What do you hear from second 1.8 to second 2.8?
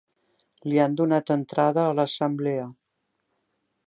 a l'assemblea.